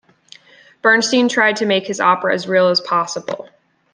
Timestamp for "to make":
1.57-1.85